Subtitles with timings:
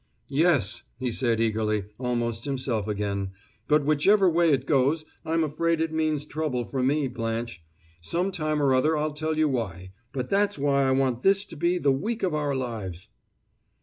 [0.31, 3.33] "Yes!" he said eagerly, almost himself again.
[3.67, 7.61] "But, whichever way it goes, I'm afraid it means trouble for me, Blanche;
[8.01, 11.55] some time or other I'll tell you why; but that's why I want this to
[11.55, 13.09] be the week of our lives."